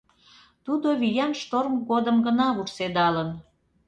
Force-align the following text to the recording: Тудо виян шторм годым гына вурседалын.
Тудо 0.65 0.87
виян 1.01 1.33
шторм 1.41 1.73
годым 1.89 2.17
гына 2.25 2.47
вурседалын. 2.55 3.29